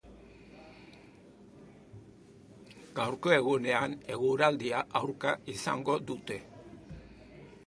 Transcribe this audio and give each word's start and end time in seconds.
Gaurko 3.01 3.37
egunean, 3.37 3.95
eguraldia 4.17 4.83
aurka 5.03 5.39
izango 5.57 6.03
dute. 6.13 6.45